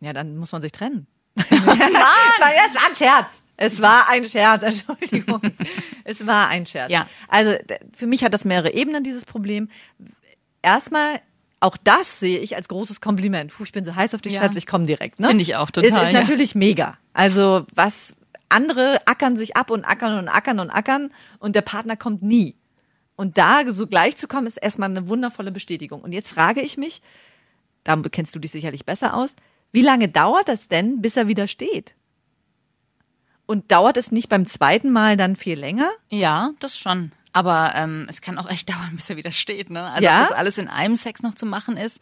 Ja, 0.00 0.12
dann 0.12 0.36
muss 0.36 0.52
man 0.52 0.60
sich 0.60 0.72
trennen. 0.72 1.06
Nein, 1.50 1.50
es 1.58 2.74
war 2.74 2.88
ein 2.88 2.94
Scherz. 2.94 3.42
Es 3.56 3.80
war 3.80 4.08
ein 4.08 4.24
Scherz, 4.24 4.62
Entschuldigung. 4.88 5.40
es 6.04 6.26
war 6.26 6.48
ein 6.48 6.64
Scherz. 6.64 6.90
Ja. 6.90 7.06
Also 7.28 7.54
für 7.94 8.06
mich 8.06 8.24
hat 8.24 8.32
das 8.32 8.44
mehrere 8.44 8.72
Ebenen, 8.72 9.04
dieses 9.04 9.26
Problem. 9.26 9.68
Erstmal, 10.62 11.20
auch 11.60 11.76
das 11.76 12.20
sehe 12.20 12.38
ich 12.38 12.56
als 12.56 12.68
großes 12.68 13.00
Kompliment. 13.00 13.52
Puh, 13.52 13.64
ich 13.64 13.72
bin 13.72 13.84
so 13.84 13.94
heiß 13.94 14.14
auf 14.14 14.22
dich, 14.22 14.34
Ja. 14.34 14.40
Schatz, 14.40 14.56
ich 14.56 14.66
komme 14.66 14.86
direkt. 14.86 15.20
Ne? 15.20 15.28
Finde 15.28 15.42
ich 15.42 15.56
auch 15.56 15.70
total, 15.70 15.90
Es 15.90 15.94
ist 15.96 16.12
ja. 16.12 16.20
natürlich 16.20 16.54
mega. 16.54 16.96
Also 17.12 17.66
was 17.74 18.14
andere 18.48 18.98
ackern 19.06 19.36
sich 19.36 19.56
ab 19.56 19.70
und 19.70 19.84
ackern 19.84 20.18
und 20.18 20.28
ackern 20.28 20.58
und 20.58 20.70
ackern 20.70 21.12
und 21.38 21.54
der 21.54 21.62
Partner 21.62 21.96
kommt 21.96 22.22
nie. 22.22 22.56
Und 23.14 23.36
da 23.36 23.62
so 23.68 23.86
gleich 23.86 24.16
zu 24.16 24.26
kommen, 24.26 24.46
ist 24.46 24.56
erstmal 24.56 24.88
eine 24.88 25.08
wundervolle 25.08 25.52
Bestätigung. 25.52 26.00
Und 26.00 26.12
jetzt 26.12 26.30
frage 26.30 26.62
ich 26.62 26.78
mich, 26.78 27.02
da 27.84 27.96
kennst 27.96 28.34
du 28.34 28.38
dich 28.38 28.50
sicherlich 28.50 28.86
besser 28.86 29.14
aus, 29.14 29.36
Wie 29.72 29.82
lange 29.82 30.08
dauert 30.08 30.48
das 30.48 30.66
denn, 30.68 31.00
bis 31.00 31.16
er 31.16 31.28
wieder 31.28 31.46
steht? 31.46 31.94
Und 33.46 33.70
dauert 33.70 33.96
es 33.96 34.10
nicht 34.10 34.28
beim 34.28 34.46
zweiten 34.46 34.90
Mal 34.90 35.16
dann 35.16 35.36
viel 35.36 35.58
länger? 35.58 35.90
Ja, 36.08 36.52
das 36.60 36.76
schon. 36.78 37.12
Aber 37.32 37.72
ähm, 37.76 38.06
es 38.08 38.20
kann 38.20 38.38
auch 38.38 38.48
echt 38.50 38.68
dauern, 38.70 38.90
bis 38.94 39.08
er 39.10 39.16
wieder 39.16 39.32
steht. 39.32 39.70
Ne? 39.70 39.82
Also 39.84 40.04
Ja? 40.04 40.22
ob 40.22 40.28
das 40.30 40.38
alles 40.38 40.58
in 40.58 40.68
einem 40.68 40.96
Sex 40.96 41.22
noch 41.22 41.34
zu 41.34 41.46
machen 41.46 41.76
ist, 41.76 42.00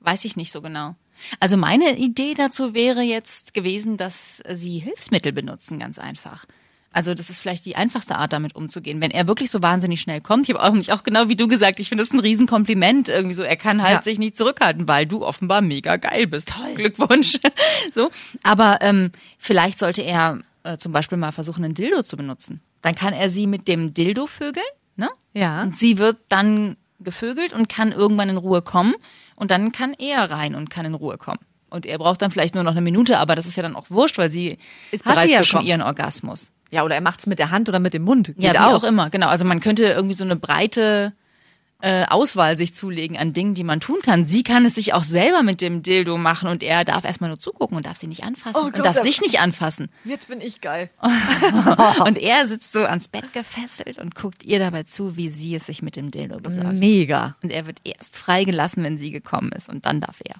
weiß 0.00 0.24
ich 0.24 0.36
nicht 0.36 0.52
so 0.52 0.62
genau. 0.62 0.94
Also 1.40 1.56
meine 1.56 1.96
Idee 1.98 2.34
dazu 2.34 2.74
wäre 2.74 3.02
jetzt 3.02 3.52
gewesen, 3.54 3.96
dass 3.96 4.40
sie 4.52 4.78
Hilfsmittel 4.78 5.32
benutzen, 5.32 5.78
ganz 5.80 5.98
einfach. 5.98 6.44
Also 6.92 7.12
das 7.12 7.28
ist 7.28 7.40
vielleicht 7.40 7.66
die 7.66 7.76
einfachste 7.76 8.16
Art, 8.16 8.32
damit 8.32 8.54
umzugehen. 8.54 9.00
Wenn 9.00 9.10
er 9.10 9.26
wirklich 9.28 9.50
so 9.50 9.60
wahnsinnig 9.60 10.00
schnell 10.00 10.20
kommt, 10.20 10.48
ich 10.48 10.54
habe 10.54 10.64
auch 10.64 10.72
nicht 10.72 10.90
auch 10.92 11.02
genau 11.02 11.28
wie 11.28 11.36
du 11.36 11.46
gesagt, 11.48 11.80
ich 11.80 11.88
finde 11.88 12.02
das 12.04 12.12
ein 12.12 12.20
Riesenkompliment 12.20 13.08
irgendwie 13.08 13.34
so. 13.34 13.42
Er 13.42 13.56
kann 13.56 13.82
halt 13.82 13.96
Ja. 13.96 14.02
sich 14.02 14.18
nicht 14.18 14.36
zurückhalten, 14.36 14.86
weil 14.88 15.06
du 15.06 15.24
offenbar 15.26 15.60
mega 15.60 15.96
geil 15.96 16.26
bist. 16.28 16.48
Toll. 16.50 16.74
Glückwunsch. 16.74 17.38
so, 17.92 18.10
aber 18.42 18.78
ähm, 18.80 19.10
vielleicht 19.38 19.78
sollte 19.80 20.02
er 20.02 20.38
äh, 20.62 20.78
zum 20.78 20.92
Beispiel 20.92 21.18
mal 21.18 21.32
versuchen, 21.32 21.64
einen 21.64 21.74
Dildo 21.74 22.04
zu 22.04 22.16
benutzen. 22.16 22.60
Dann 22.82 22.94
kann 22.94 23.12
er 23.12 23.30
sie 23.30 23.46
mit 23.46 23.68
dem 23.68 23.94
Dildo 23.94 24.26
vögeln, 24.26 24.66
ne? 24.96 25.08
Ja. 25.34 25.62
Und 25.62 25.74
sie 25.76 25.98
wird 25.98 26.18
dann 26.28 26.76
gevögelt 27.00 27.52
und 27.52 27.68
kann 27.68 27.92
irgendwann 27.92 28.28
in 28.28 28.36
Ruhe 28.36 28.62
kommen. 28.62 28.94
Und 29.36 29.50
dann 29.50 29.72
kann 29.72 29.94
er 29.98 30.30
rein 30.30 30.54
und 30.54 30.68
kann 30.70 30.84
in 30.84 30.94
Ruhe 30.94 31.16
kommen. 31.16 31.38
Und 31.70 31.86
er 31.86 31.98
braucht 31.98 32.22
dann 32.22 32.30
vielleicht 32.30 32.54
nur 32.54 32.64
noch 32.64 32.72
eine 32.72 32.80
Minute, 32.80 33.18
aber 33.18 33.34
das 33.34 33.46
ist 33.46 33.56
ja 33.56 33.62
dann 33.62 33.76
auch 33.76 33.90
wurscht, 33.90 34.18
weil 34.18 34.32
sie 34.32 34.58
Ist 34.90 35.04
hatte 35.04 35.16
bereits 35.16 35.32
ja 35.32 35.44
schon 35.44 35.64
ihren 35.64 35.82
Orgasmus. 35.82 36.50
Ja, 36.70 36.82
oder 36.84 36.94
er 36.94 37.00
macht's 37.00 37.26
mit 37.26 37.38
der 37.38 37.50
Hand 37.50 37.68
oder 37.68 37.78
mit 37.78 37.94
dem 37.94 38.02
Mund. 38.02 38.28
Geht 38.28 38.38
Ja, 38.38 38.52
wie 38.54 38.58
auch. 38.58 38.82
auch. 38.82 38.84
immer, 38.84 39.10
genau. 39.10 39.28
Also 39.28 39.44
man 39.44 39.60
könnte 39.60 39.84
irgendwie 39.84 40.14
so 40.14 40.24
eine 40.24 40.36
breite 40.36 41.12
äh, 41.80 42.04
Auswahl 42.06 42.56
sich 42.56 42.74
zulegen 42.74 43.16
an 43.16 43.32
Dingen, 43.32 43.54
die 43.54 43.62
man 43.62 43.78
tun 43.78 43.98
kann. 44.02 44.24
Sie 44.24 44.42
kann 44.42 44.64
es 44.64 44.74
sich 44.74 44.94
auch 44.94 45.04
selber 45.04 45.42
mit 45.44 45.60
dem 45.60 45.82
Dildo 45.84 46.18
machen 46.18 46.48
und 46.48 46.62
er 46.64 46.84
darf 46.84 47.04
erstmal 47.04 47.30
nur 47.30 47.38
zugucken 47.38 47.76
und 47.76 47.86
darf 47.86 47.96
sie 47.96 48.08
nicht 48.08 48.24
anfassen 48.24 48.56
Oh 48.60 48.66
und 48.66 48.74
Gott, 48.74 48.84
darf 48.84 48.96
aber- 48.96 49.06
sich 49.06 49.20
nicht 49.20 49.38
anfassen. 49.40 49.88
Jetzt 50.04 50.26
bin 50.28 50.40
ich 50.40 50.60
geil. 50.60 50.90
Und 52.04 52.18
er 52.18 52.46
sitzt 52.46 52.72
so 52.72 52.84
ans 52.84 53.08
Bett 53.08 53.32
gefesselt 53.32 53.98
und 53.98 54.14
guckt 54.14 54.42
ihr 54.44 54.58
dabei 54.58 54.82
zu, 54.84 55.16
wie 55.16 55.28
sie 55.28 55.54
es 55.54 55.66
sich 55.66 55.82
mit 55.82 55.94
dem 55.96 56.10
Dildo 56.10 56.38
besorgt. 56.40 56.74
Mega. 56.78 57.36
Und 57.42 57.50
er 57.50 57.66
wird 57.66 57.80
erst 57.84 58.16
freigelassen, 58.16 58.82
wenn 58.84 58.98
sie 58.98 59.10
gekommen 59.10 59.52
ist 59.52 59.68
und 59.68 59.86
dann 59.86 60.00
darf 60.00 60.20
er. 60.24 60.36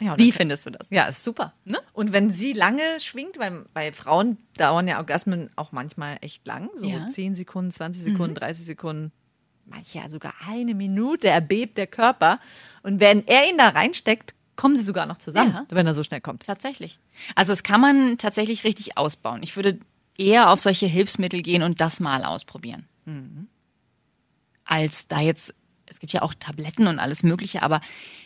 Ja, 0.00 0.12
und 0.12 0.18
Wie 0.18 0.30
findest 0.32 0.64
du 0.64 0.70
das? 0.70 0.86
Ja, 0.90 1.04
ist 1.06 1.24
super. 1.24 1.54
Ne? 1.64 1.78
Und 1.92 2.12
wenn 2.12 2.30
sie 2.30 2.52
lange 2.52 2.82
schwingt, 3.00 3.38
weil 3.38 3.64
bei 3.74 3.92
Frauen 3.92 4.38
dauern 4.56 4.86
ja 4.86 4.98
Orgasmen 4.98 5.50
auch 5.56 5.72
manchmal 5.72 6.18
echt 6.20 6.46
lang, 6.46 6.70
so 6.76 6.86
Ja. 6.86 7.08
10 7.08 7.34
Sekunden, 7.34 7.70
20 7.72 8.02
Sekunden, 8.04 8.34
30 8.36 8.64
Sekunden, 8.64 9.10
manche 9.68 9.98
ja 9.98 10.08
sogar 10.08 10.32
eine 10.48 10.74
Minute, 10.74 11.28
erbebt 11.28 11.78
der 11.78 11.86
Körper. 11.86 12.40
Und 12.82 13.00
wenn 13.00 13.26
er 13.26 13.48
ihn 13.50 13.58
da 13.58 13.68
reinsteckt, 13.68 14.34
kommen 14.56 14.76
sie 14.76 14.82
sogar 14.82 15.06
noch 15.06 15.18
zusammen, 15.18 15.52
Ja. 15.52 15.66
wenn 15.70 15.86
er 15.86 15.94
so 15.94 16.02
schnell 16.02 16.20
kommt. 16.20 16.44
Tatsächlich. 16.46 16.98
Also 17.36 17.52
das 17.52 17.62
kann 17.62 17.80
man 17.80 18.18
tatsächlich 18.18 18.64
richtig 18.64 18.98
ausbauen. 18.98 19.42
Ich 19.42 19.54
würde 19.56 19.78
eher 20.16 20.50
auf 20.50 20.58
solche 20.60 20.86
Hilfsmittel 20.86 21.42
gehen 21.42 21.62
und 21.62 21.80
das 21.80 22.00
mal 22.00 22.24
ausprobieren. 22.24 22.86
Als 24.64 25.08
da 25.08 25.20
jetzt, 25.20 25.54
es 25.86 26.00
gibt 26.00 26.12
ja 26.12 26.22
auch 26.22 26.34
Tabletten 26.34 26.88
und 26.88 26.98
alles 26.98 27.22
Mögliche, 27.22 27.62
aber 27.62 27.80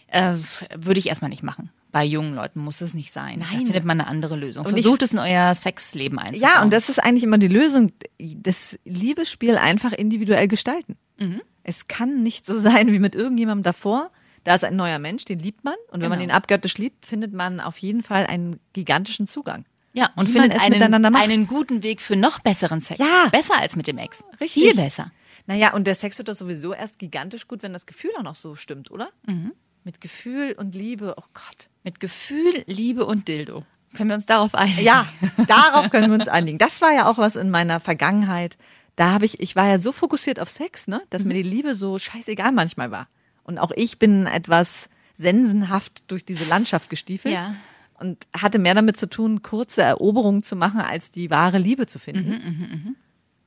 äh, 0.08 0.34
würde 0.74 0.98
ich 0.98 1.08
erstmal 1.08 1.28
nicht 1.30 1.42
machen. 1.42 1.70
Bei 1.92 2.04
jungen 2.04 2.34
Leuten 2.34 2.60
muss 2.60 2.80
es 2.80 2.94
nicht 2.94 3.12
sein. 3.12 3.40
Da 3.40 3.46
Nein. 3.50 3.66
findet 3.66 3.84
man 3.84 4.00
eine 4.00 4.08
andere 4.08 4.34
Lösung. 4.34 4.64
Und 4.64 4.76
ich- 4.78 4.82
Versucht 4.82 5.02
es 5.02 5.12
in 5.12 5.18
euer 5.18 5.54
Sexleben 5.54 6.18
einzubauen. 6.18 6.50
Ja, 6.54 6.62
und 6.62 6.72
das 6.72 6.88
ist 6.88 6.98
eigentlich 6.98 7.22
immer 7.24 7.36
die 7.38 7.48
Lösung, 7.48 7.92
das 8.18 8.78
Liebesspiel 8.84 9.56
einfach 9.58 9.92
individuell 9.92 10.48
gestalten. 10.48 10.96
Mhm. 11.22 11.42
Es 11.64 11.88
kann 11.88 12.22
nicht 12.22 12.44
so 12.46 12.58
sein 12.58 12.92
wie 12.92 12.98
mit 12.98 13.14
irgendjemandem 13.14 13.62
davor. 13.62 14.10
Da 14.44 14.54
ist 14.56 14.64
ein 14.64 14.74
neuer 14.74 14.98
Mensch, 14.98 15.24
den 15.24 15.38
liebt 15.38 15.62
man. 15.64 15.74
Und 15.90 16.00
wenn 16.00 16.08
man 16.10 16.18
Genau. 16.18 16.32
ihn 16.32 16.36
abgöttisch 16.36 16.76
liebt, 16.78 17.06
findet 17.06 17.32
man 17.32 17.60
auf 17.60 17.78
jeden 17.78 18.02
Fall 18.02 18.26
einen 18.26 18.58
gigantischen 18.72 19.28
Zugang. 19.28 19.64
Ja, 19.94 20.06
und 20.16 20.16
man 20.16 20.26
findet 20.26 20.60
einen, 20.64 21.04
einen 21.14 21.46
guten 21.46 21.82
Weg 21.82 22.00
für 22.00 22.16
noch 22.16 22.40
besseren 22.40 22.80
Sex. 22.80 22.98
Ja. 22.98 23.28
Besser 23.30 23.58
als 23.60 23.76
mit 23.76 23.86
dem 23.86 23.98
Ex. 23.98 24.24
Richtig. 24.40 24.62
Viel 24.64 24.74
besser. 24.74 25.12
Naja, 25.46 25.74
und 25.74 25.86
der 25.86 25.94
Sex 25.94 26.18
wird 26.18 26.28
doch 26.28 26.34
sowieso 26.34 26.72
erst 26.72 26.98
gigantisch 26.98 27.46
gut, 27.46 27.62
wenn 27.62 27.72
das 27.72 27.84
Gefühl 27.86 28.10
auch 28.18 28.22
noch 28.22 28.34
so 28.34 28.56
stimmt, 28.56 28.90
oder? 28.90 29.10
Mhm. 29.26 29.52
Mit 29.84 30.00
Gefühl 30.00 30.54
und 30.58 30.74
Liebe, 30.74 31.14
oh 31.18 31.24
Gott. 31.34 31.68
Mit 31.84 32.00
Gefühl, 32.00 32.64
Liebe 32.66 33.04
und 33.04 33.28
Dildo. 33.28 33.64
Können 33.94 34.08
wir 34.08 34.14
uns 34.14 34.26
darauf 34.26 34.54
einigen? 34.54 34.80
Ja, 34.82 35.06
darauf 35.46 35.90
können 35.90 36.10
wir 36.10 36.18
uns 36.18 36.28
einigen. 36.28 36.56
Das 36.58 36.80
war 36.80 36.92
ja 36.92 37.06
auch 37.10 37.18
was 37.18 37.36
in 37.36 37.50
meiner 37.50 37.78
Vergangenheit. 37.78 38.56
Da 38.96 39.12
habe 39.12 39.24
ich, 39.24 39.40
ich 39.40 39.56
war 39.56 39.66
ja 39.68 39.78
so 39.78 39.90
fokussiert 39.92 40.38
auf 40.40 40.50
Sex, 40.50 40.86
ne, 40.88 41.02
dass 41.10 41.22
Mhm. 41.22 41.28
mir 41.28 41.34
die 41.42 41.48
Liebe 41.48 41.74
so 41.74 41.98
scheißegal 41.98 42.52
manchmal 42.52 42.90
war. 42.90 43.08
Und 43.44 43.58
auch 43.58 43.70
ich 43.74 43.98
bin 43.98 44.26
etwas 44.26 44.88
sensenhaft 45.14 46.04
durch 46.10 46.24
diese 46.24 46.44
Landschaft 46.44 46.90
gestiefelt. 46.90 47.34
Ja. 47.34 47.54
Und 47.98 48.26
hatte 48.36 48.58
mehr 48.58 48.74
damit 48.74 48.96
zu 48.96 49.08
tun, 49.08 49.42
kurze 49.42 49.82
Eroberungen 49.82 50.42
zu 50.42 50.56
machen, 50.56 50.80
als 50.80 51.10
die 51.12 51.30
wahre 51.30 51.58
Liebe 51.58 51.86
zu 51.86 51.98
finden. 52.00 52.30
Mhm, 52.30 52.96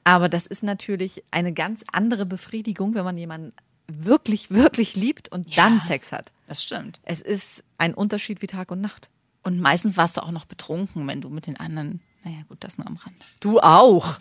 Aber 0.05 0.29
das 0.29 0.45
ist 0.45 0.63
natürlich 0.63 1.23
eine 1.31 1.51
ganz 1.51 1.83
andere 1.91 2.25
Befriedigung, 2.25 2.93
wenn 2.93 3.03
man 3.03 3.17
jemanden 3.17 3.51
wirklich, 3.87 4.49
wirklich 4.51 4.95
liebt 4.95 5.29
und 5.31 5.57
dann 5.57 5.81
Sex 5.81 6.11
hat. 6.11 6.31
Das 6.47 6.63
stimmt. 6.63 6.99
Es 7.03 7.19
ist 7.21 7.63
ein 7.77 7.93
Unterschied 7.93 8.41
wie 8.41 8.47
Tag 8.47 8.71
und 8.71 8.79
Nacht. 8.81 9.09
Und 9.43 9.59
meistens 9.59 9.97
warst 9.97 10.17
du 10.17 10.21
auch 10.23 10.31
noch 10.31 10.45
betrunken, 10.45 11.05
wenn 11.07 11.21
du 11.21 11.29
mit 11.29 11.47
den 11.47 11.59
anderen. 11.59 12.01
Naja, 12.23 12.37
gut, 12.47 12.63
das 12.63 12.77
nur 12.77 12.87
am 12.87 12.95
Rand. 12.95 13.15
Du 13.41 13.59
auch. 13.59 14.19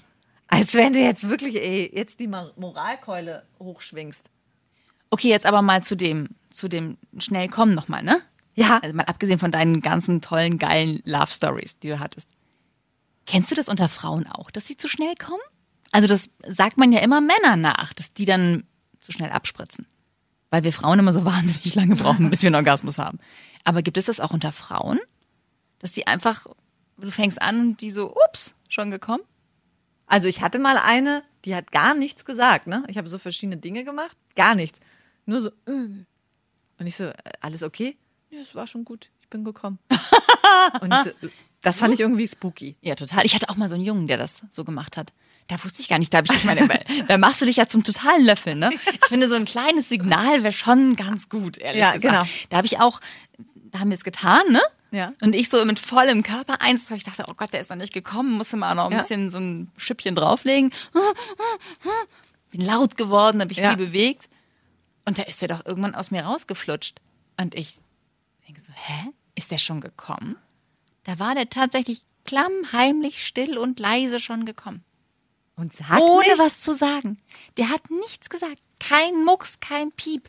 Als 0.55 0.75
wenn 0.75 0.93
du 0.93 1.01
jetzt 1.01 1.29
wirklich, 1.29 1.57
ey, 1.57 1.91
jetzt 1.95 2.21
die 2.21 2.27
Mor- 2.29 2.53
Moralkeule 2.57 3.45
hochschwingst. 3.59 4.31
Okay, 5.11 5.29
jetzt 5.29 5.47
aber 5.47 5.63
mal 5.63 5.83
zu 5.83 5.97
dem, 5.97 6.29
zu 6.51 6.69
dem 6.69 6.99
schnell 7.19 7.49
kommen 7.49 7.75
nochmal, 7.75 8.03
ne? 8.03 8.21
Ja. 8.55 8.79
Also 8.83 8.95
mal 8.97 9.05
abgesehen 9.07 9.39
von 9.39 9.51
deinen 9.53 9.81
ganzen 9.81 10.21
tollen, 10.21 10.59
geilen 10.59 11.01
Love 11.05 11.31
Stories, 11.31 11.79
die 11.79 11.89
du 11.89 11.99
hattest. 12.01 12.29
Kennst 13.27 13.51
du 13.51 13.55
das 13.55 13.69
unter 13.69 13.89
Frauen 13.89 14.27
auch, 14.27 14.51
dass 14.51 14.67
sie 14.67 14.77
zu 14.77 14.89
schnell 14.89 15.15
kommen? 15.17 15.41
Also 15.93 16.09
das 16.09 16.29
sagt 16.47 16.77
man 16.79 16.93
ja 16.93 17.01
immer 17.01 17.21
Männern 17.21 17.61
nach, 17.61 17.93
dass 17.93 18.13
die 18.13 18.25
dann 18.25 18.65
zu 19.01 19.13
schnell 19.13 19.31
abspritzen. 19.31 19.87
Weil 20.51 20.63
wir 20.65 20.73
Frauen 20.73 20.99
immer 20.99 21.13
so 21.13 21.25
wahnsinnig 21.25 21.75
lange 21.75 21.97
brauchen, 21.97 22.31
bis 22.31 22.43
wir 22.43 22.49
einen 22.49 22.57
Orgasmus 22.57 22.99
haben. 22.99 23.19
Aber 23.65 23.83
gibt 23.83 23.97
es 23.97 24.07
das 24.07 24.21
auch 24.21 24.31
unter 24.33 24.53
Frauen? 24.53 25.01
Dass 25.79 25.93
die 25.93 26.07
einfach, 26.07 26.47
du 26.99 27.11
fängst 27.11 27.41
an 27.41 27.61
und 27.61 27.81
die 27.81 27.91
so, 27.91 28.15
ups, 28.29 28.55
schon 28.69 28.91
gekommen? 28.91 29.23
Also 30.15 30.29
ich 30.29 30.43
hatte 30.43 30.61
mal 30.61 30.79
eine, 30.79 31.25
die 31.45 31.57
hat 31.57 31.73
gar 31.73 31.93
nichts 31.93 32.25
gesagt, 32.25 32.69
ne? 32.69 32.85
Ich 32.87 32.99
habe 32.99 33.09
so 33.09 33.19
verschiedene 33.19 33.57
Dinge 33.57 33.83
gemacht, 33.83 34.17
gar 34.37 34.55
nichts. 34.55 34.79
Nur 35.27 35.41
so, 35.41 35.49
äh. 35.49 35.73
und 36.79 36.87
ich 36.87 36.95
so, 36.95 37.07
äh, 37.07 37.15
alles 37.41 37.65
okay? 37.65 37.97
Ja, 38.31 38.39
es 38.39 38.55
war 38.55 38.69
schon 38.69 38.85
gut, 38.85 39.11
ich 39.23 39.29
bin 39.29 39.43
gekommen. 39.43 39.81
und 40.81 40.95
ich 40.95 41.01
so, 41.01 41.29
das 41.63 41.81
fand 41.81 41.95
ich 41.95 41.99
irgendwie 41.99 42.29
spooky. 42.29 42.77
Ja, 42.81 42.95
total. 42.95 43.27
Ich 43.27 43.35
hatte 43.35 43.49
auch 43.49 43.57
mal 43.57 43.69
so 43.69 43.75
einen 43.75 43.83
Jungen, 43.85 44.07
der 44.07 44.17
das 44.17 44.45
so 44.51 44.63
gemacht 44.63 44.97
hat. 44.97 45.13
Da 45.49 45.57
wusste 45.65 45.83
ich 45.83 45.89
gar 45.89 45.99
nicht, 45.99 46.15
da 46.15 46.19
habe 46.19 46.29
ich, 46.31 46.39
ich 46.39 46.45
meine, 46.45 46.69
da 47.09 47.19
machst 47.19 47.41
du 47.41 47.47
dich 47.47 47.57
ja 47.57 47.67
zum 47.67 47.83
totalen 47.83 48.25
Löffel, 48.25 48.55
ne? 48.55 48.71
Ich 48.93 49.09
finde, 49.09 49.29
so 49.29 49.35
ein 49.35 49.47
kleines 49.47 49.89
Signal 49.89 50.45
wäre 50.45 50.53
schon 50.53 50.95
ganz 50.95 51.29
gut, 51.29 51.59
ehrlich 51.59 51.81
Ja, 51.81 51.91
gesagt. 51.91 52.03
genau. 52.03 52.25
Da 52.51 52.59
habe 52.59 52.69
ich 52.69 52.79
auch, 52.79 53.01
da 53.73 53.81
haben 53.81 53.91
wir 53.91 53.97
es 53.97 54.05
getan, 54.05 54.45
ne? 54.51 54.63
Ja. 54.95 55.13
Und 55.23 55.35
ich 55.35 55.49
so 55.49 55.65
mit 55.65 55.81
vollem 55.81 56.23
Körper 56.23 56.61
eins, 56.61 56.89
ich 56.93 57.03
dachte, 57.03 57.25
oh 57.27 57.35
Gott, 57.35 57.53
der 57.53 57.61
ist 57.61 57.69
noch 57.69 57.77
nicht 57.77 57.93
gekommen, 57.93 58.31
musste 58.39 58.57
mal 58.57 58.77
noch 58.77 58.87
ein 58.87 58.93
Ja. 58.93 58.99
bisschen 58.99 59.29
so 59.29 59.39
ein 59.39 59.73
Schüppchen 59.77 60.15
drauflegen. 60.15 60.71
Bin 62.51 62.61
laut 62.61 62.97
geworden, 62.97 63.41
habe 63.41 63.51
ich 63.53 63.59
Ja. 63.59 63.71
viel 63.71 63.87
bewegt. 63.89 64.29
Und 65.05 65.19
da 65.19 65.23
ist 65.25 65.43
er 65.43 65.49
doch 65.49 65.67
irgendwann 65.67 65.95
aus 65.97 66.11
mir 66.13 66.23
rausgeflutscht. 66.23 67.01
Und 67.41 67.55
ich 67.57 67.79
denke 68.47 68.61
so, 68.61 68.73
hä? 68.73 69.11
Ist 69.35 69.51
der 69.51 69.59
schon 69.59 69.81
gekommen? 69.81 70.37
Da 71.03 71.19
war 71.19 71.35
der 71.35 71.51
tatsächlich 71.51 72.03
klammheimlich 72.25 73.27
still 73.27 73.59
und 73.59 73.81
leise 73.81 74.21
schon 74.21 74.47
gekommen. 74.47 74.85
Und 75.57 75.73
sag 75.75 76.01
Ohne 76.01 76.23
nichts. 76.25 76.39
was 76.39 76.61
zu 76.61 76.73
sagen. 76.73 77.17
Der 77.57 77.69
hat 77.71 77.91
nichts 77.91 78.31
gesagt. 78.31 78.59
Kein 78.79 79.25
Mucks, 79.25 79.59
kein 79.61 79.91
Piep. 79.93 80.29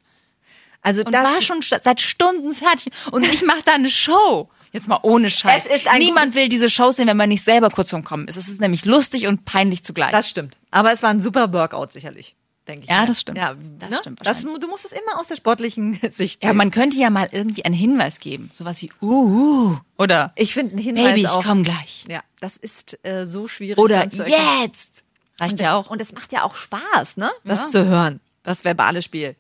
Also 0.82 1.04
Und 1.04 1.12
das 1.14 1.24
war 1.24 1.42
schon 1.42 1.62
seit 1.62 2.02
Stunden 2.02 2.54
fertig. 2.56 2.92
Und 3.12 3.24
ich 3.26 3.44
mache 3.44 3.62
da 3.64 3.74
eine 3.74 3.90
Show. 3.90 4.50
Jetzt 4.76 4.88
mal 4.88 5.00
ohne 5.04 5.30
Scheiß. 5.30 5.68
Niemand 5.98 6.36
will 6.36 6.50
diese 6.50 6.70
Shows 6.70 6.98
sehen, 6.98 7.08
wenn 7.08 7.18
man 7.18 7.30
nicht 7.30 7.44
selber 7.44 7.70
kurz 7.70 7.90
vorm 7.90 8.04
Kommen 8.04 8.28
ist. 8.28 8.36
Es 8.36 8.48
ist 8.48 8.60
nämlich 8.60 8.86
lustig 8.86 9.26
und 9.28 9.46
peinlich 9.46 9.84
zugleich. 9.84 10.12
Das 10.12 10.30
stimmt. 10.30 10.58
Aber 10.70 10.92
es 10.92 11.02
war 11.02 11.10
ein 11.10 11.20
super 11.22 11.54
Workout 11.54 11.94
sicherlich, 11.94 12.36
denke 12.68 12.84
ich. 12.84 12.90
Ja, 12.90 13.02
mir. 13.02 13.08
das 13.08 13.22
stimmt. 13.22 13.38
Ja, 13.38 13.56
Das 13.80 13.90
ne? 13.90 13.96
stimmt 13.98 14.20
Das, 14.26 14.42
du 14.44 14.68
musst 14.68 14.86
es 14.86 14.92
immer 14.92 15.18
aus 15.20 15.30
der 15.30 15.38
sportlichen 15.38 15.94
Sicht 16.12 16.44
ja, 16.44 16.50
sehen. 16.50 16.58
man 16.58 16.72
könnte 16.72 16.98
ja 16.98 17.10
mal 17.10 17.30
irgendwie 17.32 17.64
einen 17.66 17.74
Hinweis 17.76 18.20
geben. 18.20 18.52
Sowas 18.54 18.82
wie, 18.82 18.92
uh, 19.02 19.78
oder 19.98 20.34
Ich 20.36 20.54
finde 20.54 20.74
einen 20.74 20.84
Hinweis 20.84 21.06
Baby, 21.06 21.22
ich 21.22 21.30
auch. 21.30 21.44
komm 21.44 21.64
gleich. 21.64 22.04
Ja, 22.10 22.22
das 22.42 22.58
ist 22.58 23.00
äh, 23.04 23.26
so 23.26 23.48
schwierig. 23.48 23.78
Oder 23.78 24.04
jetzt. 24.04 25.04
Reicht 25.40 25.60
ja 25.60 25.76
auch. 25.78 25.90
Und 25.90 26.02
es 26.02 26.12
macht 26.14 26.32
ja 26.34 26.44
auch 26.44 26.56
Spaß, 26.56 27.18
ne? 27.18 27.32
Das 27.46 27.60
Ja. 27.60 27.66
Mhm. 27.66 27.70
zu 27.70 27.86
hören, 27.86 28.20
das 28.44 28.64
verbale 28.66 29.02
Spiel. 29.02 29.36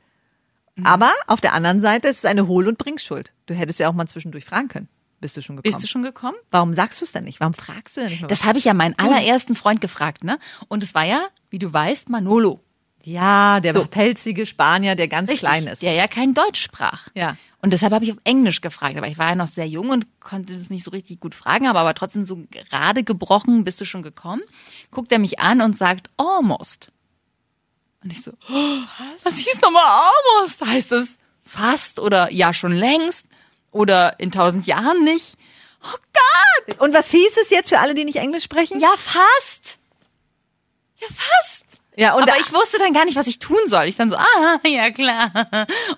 Aber 0.83 1.11
auf 1.27 1.39
der 1.39 1.53
anderen 1.53 1.79
Seite 1.79 2.09
ist 2.09 2.17
es 2.19 2.25
eine 2.25 2.47
Hohl- 2.47 2.67
und 2.67 2.77
Bringschuld. 2.77 3.31
Du 3.45 3.53
hättest 3.53 3.79
ja 3.79 3.87
auch 3.89 3.93
mal 3.93 4.07
zwischendurch 4.07 4.43
fragen 4.43 4.67
können. 4.67 4.89
Bist 5.25 5.37
du 5.37 5.41
schon 5.41 5.55
gekommen? 5.55 5.71
Bist 5.73 5.83
du 5.83 5.87
schon 5.87 6.03
gekommen? 6.03 6.37
Warum 6.51 6.73
sagst 6.73 7.01
du 7.01 7.05
es 7.05 7.11
denn 7.11 7.23
nicht? 7.23 7.39
Warum 7.39 7.53
fragst 7.53 7.97
du 7.97 8.01
denn 8.01 8.11
nicht? 8.11 8.29
Das 8.29 8.43
habe 8.43 8.57
ich 8.59 8.65
ja 8.65 8.73
meinen 8.73 8.97
allerersten 8.99 9.55
Freund 9.55 9.81
gefragt, 9.81 10.23
ne? 10.23 10.37
Und 10.67 10.83
es 10.83 10.93
war 10.93 11.03
ja, 11.05 11.25
wie 11.49 11.59
du 11.59 11.71
weißt, 11.73 12.09
Manolo. 12.09 12.61
Ja, 13.03 13.59
der 13.59 13.73
So. 13.73 13.85
pelzige 13.85 14.45
Spanier, 14.45 14.95
der 14.95 15.07
ganz 15.07 15.29
Richtig, 15.29 15.47
klein 15.47 15.67
ist. 15.67 15.81
der 15.81 15.93
ja 15.93 16.07
kein 16.07 16.33
Deutsch 16.33 16.61
sprach. 16.61 17.07
Ja. 17.13 17.37
Und 17.61 17.71
deshalb 17.71 17.93
habe 17.93 18.05
ich 18.05 18.11
auf 18.11 18.17
Englisch 18.23 18.61
gefragt, 18.61 18.95
aber 18.97 19.07
ich 19.07 19.17
war 19.17 19.29
ja 19.29 19.35
noch 19.35 19.47
sehr 19.47 19.67
jung 19.67 19.89
und 19.89 20.05
konnte 20.19 20.55
das 20.57 20.69
nicht 20.69 20.83
so 20.83 20.91
richtig 20.91 21.19
gut 21.19 21.33
fragen, 21.35 21.67
habe 21.67 21.79
aber 21.79 21.93
trotzdem 21.95 22.23
so 22.25 22.43
gerade 22.51 23.03
gebrochen, 23.03 23.63
bist 23.63 23.81
du 23.81 23.85
schon 23.85 24.03
gekommen? 24.03 24.41
Guckt 24.91 25.11
er 25.11 25.17
mich 25.19 25.39
an 25.39 25.61
und 25.61 25.75
sagt, 25.77 26.09
almost. 26.17 26.91
Und 28.03 28.11
ich 28.11 28.21
so, 28.21 28.31
oh, 28.51 28.79
was 29.23 29.37
hieß 29.37 29.61
nochmal 29.61 29.83
almost? 30.37 30.63
Heißt 30.65 30.91
es 30.91 31.17
fast 31.43 31.99
oder 31.99 32.31
ja 32.31 32.53
schon 32.53 32.71
längst 32.73 33.27
oder 33.75 34.19
in 34.19 34.31
tausend 34.31 34.65
Jahren 34.65 35.03
nicht? 35.03 35.35
Oh 35.83 35.97
Gott! 36.13 36.79
Und 36.79 36.93
was 36.93 37.11
hieß 37.11 37.37
es 37.43 37.49
jetzt 37.49 37.69
für 37.69 37.79
alle, 37.79 37.93
die 37.93 38.05
nicht 38.05 38.17
Englisch 38.17 38.45
sprechen? 38.45 38.79
Ja, 38.79 38.93
fast. 38.97 39.79
Ja, 40.97 41.07
fast. 41.07 41.65
Ja, 41.97 42.15
und 42.15 42.23
aber 42.23 42.39
ich 42.39 42.51
wusste 42.51 42.77
dann 42.77 42.93
gar 42.93 43.05
nicht, 43.05 43.15
was 43.15 43.27
ich 43.27 43.39
tun 43.39 43.59
soll. 43.67 43.85
Ich 43.85 43.95
dann 43.95 44.09
so, 44.09 44.17
ah, 44.17 44.59
ja 44.65 44.89
klar. 44.91 45.31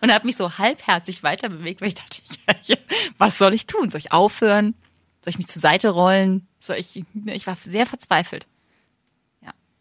Und 0.01 0.13
habe 0.13 0.25
mich 0.25 0.35
so 0.35 0.57
halbherzig 0.57 1.23
weiter 1.23 1.49
bewegt, 1.49 1.81
weil 1.81 1.87
ich 1.87 1.95
dachte, 1.95 2.21
ja, 2.47 2.55
ja, 2.63 2.75
was 3.17 3.37
soll 3.37 3.53
ich 3.53 3.65
tun? 3.65 3.89
Soll 3.89 3.99
ich 3.99 4.11
aufhören? 4.11 4.75
Soll 5.21 5.31
ich 5.31 5.37
mich 5.37 5.47
zur 5.47 5.61
Seite 5.61 5.89
rollen? 5.89 6.47
Soll 6.59 6.77
ich, 6.77 7.03
ich 7.25 7.47
war 7.47 7.55
sehr 7.63 7.85
verzweifelt. 7.85 8.47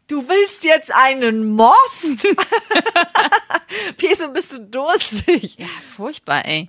Du 0.08 0.28
willst 0.28 0.62
jetzt 0.62 0.94
einen 0.94 1.56
Most? 1.56 2.04
Wieso 3.98 4.30
bist 4.30 4.52
du 4.52 4.60
durstig? 4.60 5.58
Ja, 5.58 5.66
furchtbar, 5.96 6.44
ey. 6.44 6.68